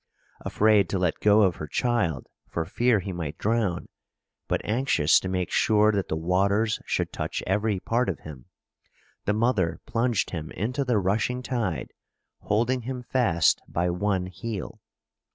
Afraid 0.39 0.89
to 0.89 0.97
let 0.97 1.19
go 1.19 1.43
of 1.43 1.57
her 1.57 1.67
child 1.67 2.25
for 2.49 2.65
fear 2.65 3.01
he 3.01 3.13
might 3.13 3.37
drown, 3.37 3.87
but 4.47 4.59
anxious 4.65 5.19
to 5.19 5.29
make 5.29 5.51
sure 5.51 5.91
that 5.91 6.07
the 6.07 6.15
waters 6.15 6.79
should 6.87 7.13
touch 7.13 7.43
every 7.45 7.79
part 7.79 8.09
of 8.09 8.17
him, 8.21 8.45
the 9.25 9.33
mother 9.33 9.79
plunged 9.85 10.31
him 10.31 10.49
into 10.53 10.83
the 10.83 10.97
rushing 10.97 11.43
tide, 11.43 11.93
holding 12.39 12.81
him 12.81 13.03
fast 13.03 13.61
by 13.67 13.91
one 13.91 14.25
heel. 14.25 14.81